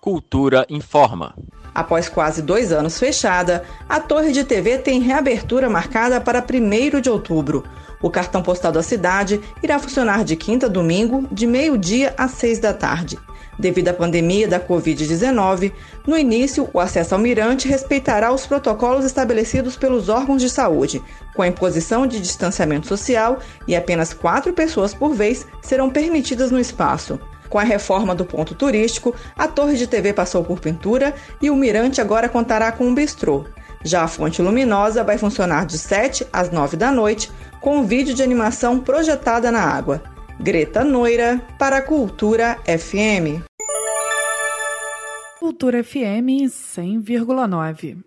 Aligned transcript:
Cultura 0.00 0.64
informa. 0.68 1.34
Após 1.74 2.08
quase 2.08 2.40
dois 2.40 2.72
anos 2.72 2.98
fechada, 2.98 3.64
a 3.88 3.98
torre 3.98 4.32
de 4.32 4.44
TV 4.44 4.78
tem 4.78 5.00
reabertura 5.00 5.68
marcada 5.68 6.20
para 6.20 6.40
1 6.42 7.00
de 7.00 7.10
outubro. 7.10 7.64
O 8.00 8.08
cartão 8.08 8.40
postal 8.40 8.70
da 8.70 8.82
cidade 8.82 9.40
irá 9.62 9.78
funcionar 9.78 10.24
de 10.24 10.36
quinta 10.36 10.66
a 10.66 10.68
domingo, 10.68 11.26
de 11.32 11.46
meio-dia 11.46 12.14
às 12.16 12.32
seis 12.32 12.60
da 12.60 12.72
tarde. 12.72 13.18
Devido 13.58 13.88
à 13.88 13.92
pandemia 13.92 14.46
da 14.46 14.60
Covid-19, 14.60 15.72
no 16.06 16.16
início, 16.16 16.70
o 16.72 16.78
acesso 16.78 17.16
ao 17.16 17.20
mirante 17.20 17.66
respeitará 17.66 18.32
os 18.32 18.46
protocolos 18.46 19.04
estabelecidos 19.04 19.76
pelos 19.76 20.08
órgãos 20.08 20.40
de 20.40 20.48
saúde, 20.48 21.02
com 21.34 21.42
a 21.42 21.48
imposição 21.48 22.06
de 22.06 22.20
distanciamento 22.20 22.86
social 22.86 23.40
e 23.66 23.74
apenas 23.74 24.14
quatro 24.14 24.52
pessoas 24.52 24.94
por 24.94 25.12
vez 25.12 25.44
serão 25.60 25.90
permitidas 25.90 26.52
no 26.52 26.60
espaço. 26.60 27.18
Com 27.48 27.58
a 27.58 27.64
reforma 27.64 28.14
do 28.14 28.24
ponto 28.24 28.54
turístico, 28.54 29.14
a 29.36 29.48
torre 29.48 29.76
de 29.76 29.86
TV 29.86 30.12
passou 30.12 30.44
por 30.44 30.60
pintura 30.60 31.14
e 31.40 31.50
o 31.50 31.56
mirante 31.56 32.00
agora 32.00 32.28
contará 32.28 32.70
com 32.72 32.84
um 32.84 32.94
bistrô. 32.94 33.46
Já 33.84 34.02
a 34.02 34.08
fonte 34.08 34.42
luminosa 34.42 35.04
vai 35.04 35.16
funcionar 35.18 35.64
de 35.64 35.78
7 35.78 36.26
às 36.32 36.50
9 36.50 36.76
da 36.76 36.90
noite, 36.90 37.30
com 37.60 37.78
um 37.78 37.84
vídeo 37.84 38.14
de 38.14 38.22
animação 38.22 38.80
projetada 38.80 39.50
na 39.50 39.62
água. 39.62 40.02
Greta 40.40 40.84
Noira, 40.84 41.40
para 41.58 41.78
a 41.78 41.82
Cultura 41.82 42.58
FM. 42.64 43.42
Cultura 45.38 45.82
FM 45.82 46.46
100,9. 46.48 47.98